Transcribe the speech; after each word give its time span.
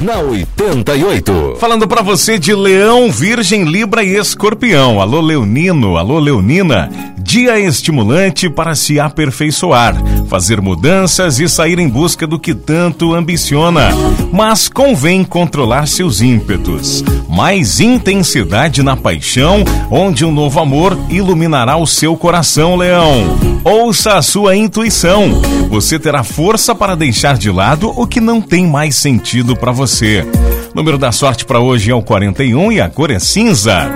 na 0.00 0.18
88. 0.18 1.56
Falando 1.60 1.86
para 1.86 2.02
você 2.02 2.38
de 2.38 2.54
Leão, 2.54 3.10
Virgem, 3.12 3.64
Libra 3.64 4.02
e 4.02 4.16
Escorpião. 4.16 5.00
Alô 5.00 5.20
Leonino, 5.20 5.96
alô 5.96 6.18
Leonina. 6.18 6.90
Dia 7.18 7.60
estimulante 7.60 8.48
para 8.48 8.74
se 8.74 8.98
aperfeiçoar, 8.98 9.94
fazer 10.30 10.60
mudanças 10.60 11.40
e 11.40 11.48
sair 11.48 11.80
em 11.80 11.88
busca 11.88 12.24
do 12.24 12.38
que 12.38 12.54
tanto 12.54 13.12
ambiciona. 13.14 13.88
Mas 14.32 14.68
convém 14.68 15.24
controlar 15.24 15.88
seus 15.88 16.20
ímpetos. 16.20 17.02
Mais 17.28 17.80
intensidade 17.80 18.80
na 18.80 18.96
paixão, 18.96 19.64
onde 19.90 20.24
um 20.24 20.30
novo 20.30 20.60
amor 20.60 20.96
iluminará 21.08 21.76
o 21.76 21.86
seu 21.86 22.16
coração, 22.16 22.76
Leão. 22.76 23.36
Ouça 23.64 24.14
a 24.14 24.22
sua 24.22 24.54
intuição. 24.54 25.42
Você 25.68 25.98
terá 25.98 26.22
força 26.22 26.76
para 26.76 26.94
deixar 26.94 27.36
de 27.36 27.50
lado 27.50 27.92
o 27.96 28.06
que 28.06 28.20
não 28.20 28.40
tem 28.40 28.64
mais 28.68 28.94
sentido 28.94 29.56
para 29.56 29.72
você. 29.72 30.24
Número 30.72 30.96
da 30.96 31.10
sorte 31.10 31.44
para 31.44 31.58
hoje 31.58 31.90
é 31.90 31.94
o 31.94 32.02
41 32.02 32.70
e 32.70 32.80
a 32.80 32.88
cor 32.88 33.10
é 33.10 33.18
cinza. 33.18 33.90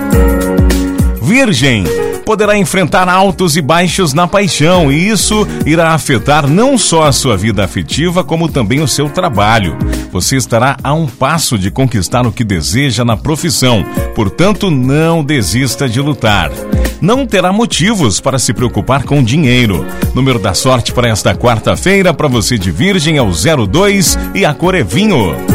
Virgem 1.23 1.84
poderá 2.24 2.56
enfrentar 2.56 3.09
altos 3.09 3.56
e 3.56 3.60
baixos 3.60 4.12
na 4.12 4.27
paixão, 4.27 4.91
e 4.91 5.09
isso 5.09 5.46
irá 5.66 5.91
afetar 5.91 6.48
não 6.48 6.78
só 6.78 7.05
a 7.05 7.12
sua 7.12 7.37
vida 7.37 7.65
afetiva, 7.65 8.24
como 8.24 8.48
também 8.48 8.80
o 8.80 8.88
seu 8.88 9.09
trabalho. 9.09 9.77
Você 10.10 10.37
estará 10.37 10.77
a 10.82 10.92
um 10.92 11.06
passo 11.06 11.59
de 11.59 11.70
conquistar 11.70 12.27
o 12.27 12.32
que 12.32 12.45
deseja 12.45 13.05
na 13.05 13.16
profissão, 13.16 13.84
portanto, 14.15 14.70
não 14.70 15.23
desista 15.23 15.88
de 15.88 16.01
lutar. 16.01 16.51
Não 17.01 17.27
terá 17.27 17.52
motivos 17.52 18.20
para 18.20 18.38
se 18.38 18.54
preocupar 18.54 19.02
com 19.04 19.23
dinheiro. 19.23 19.84
Número 20.15 20.38
da 20.38 20.54
sorte 20.54 20.93
para 20.93 21.09
esta 21.09 21.34
quarta-feira, 21.34 22.15
para 22.15 22.29
você 22.29 22.56
de 22.56 22.70
Virgem, 22.70 23.18
é 23.18 23.23
o 23.23 23.30
02 23.66 24.18
e 24.34 24.45
a 24.45 24.54
cor 24.54 24.74
é 24.74 24.82
vinho. 24.82 25.53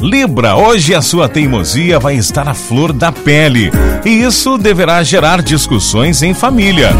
Libra, 0.00 0.56
hoje 0.56 0.94
a 0.94 1.00
sua 1.00 1.28
teimosia 1.28 1.98
vai 1.98 2.16
estar 2.16 2.46
à 2.48 2.54
flor 2.54 2.92
da 2.92 3.10
pele 3.10 3.70
e 4.04 4.22
isso 4.22 4.58
deverá 4.58 5.02
gerar 5.02 5.42
discussões 5.42 6.22
em 6.22 6.34
família. 6.34 6.90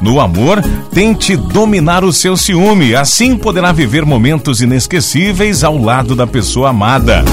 No 0.00 0.20
amor, 0.20 0.62
tente 0.92 1.36
dominar 1.36 2.04
o 2.04 2.12
seu 2.12 2.36
ciúme, 2.36 2.94
assim 2.94 3.36
poderá 3.36 3.72
viver 3.72 4.04
momentos 4.04 4.60
inesquecíveis 4.60 5.64
ao 5.64 5.76
lado 5.76 6.14
da 6.14 6.26
pessoa 6.26 6.70
amada. 6.70 7.24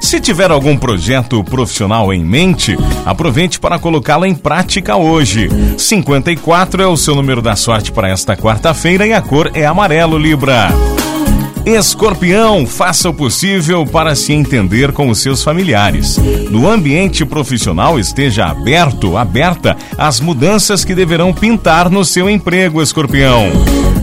Se 0.00 0.18
tiver 0.18 0.50
algum 0.50 0.76
projeto 0.76 1.44
profissional 1.44 2.12
em 2.12 2.24
mente, 2.24 2.76
aproveite 3.06 3.60
para 3.60 3.78
colocá-lo 3.78 4.26
em 4.26 4.34
prática 4.34 4.96
hoje. 4.96 5.48
54 5.78 6.82
é 6.82 6.86
o 6.86 6.96
seu 6.96 7.14
número 7.14 7.40
da 7.40 7.56
sorte 7.56 7.92
para 7.92 8.08
esta 8.08 8.36
quarta-feira 8.36 9.06
e 9.06 9.12
a 9.12 9.22
cor 9.22 9.50
é 9.54 9.64
amarelo, 9.64 10.18
Libra. 10.18 10.70
Escorpião, 11.64 12.66
faça 12.66 13.08
o 13.08 13.14
possível 13.14 13.86
para 13.86 14.16
se 14.16 14.32
entender 14.32 14.90
com 14.90 15.08
os 15.08 15.20
seus 15.20 15.44
familiares. 15.44 16.18
No 16.50 16.68
ambiente 16.68 17.24
profissional, 17.24 18.00
esteja 18.00 18.46
aberto, 18.46 19.16
aberta 19.16 19.76
às 19.96 20.18
mudanças 20.18 20.84
que 20.84 20.92
deverão 20.92 21.32
pintar 21.32 21.88
no 21.88 22.04
seu 22.04 22.28
emprego, 22.28 22.82
Escorpião. 22.82 23.44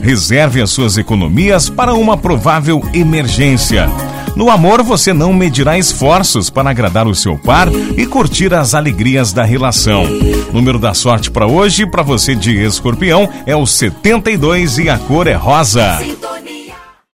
Reserve 0.02 0.61
as 0.61 0.69
suas 0.69 0.97
economias 0.97 1.69
para 1.69 1.93
uma 1.93 2.15
provável 2.15 2.81
emergência. 2.93 3.89
No 4.37 4.49
amor, 4.49 4.81
você 4.81 5.11
não 5.11 5.33
medirá 5.33 5.77
esforços 5.77 6.49
para 6.49 6.69
agradar 6.69 7.07
o 7.07 7.15
seu 7.15 7.37
par 7.37 7.67
e 7.97 8.05
curtir 8.05 8.53
as 8.53 8.73
alegrias 8.73 9.33
da 9.33 9.43
relação. 9.43 10.05
Número 10.53 10.80
da 10.80 10.93
sorte 10.93 11.30
para 11.30 11.45
hoje, 11.45 11.85
para 11.85 12.03
você 12.03 12.33
de 12.35 12.55
escorpião, 12.63 13.27
é 13.45 13.53
o 13.53 13.65
72 13.65 14.77
e 14.77 14.89
a 14.89 14.97
cor 14.97 15.27
é 15.27 15.33
rosa. 15.33 15.99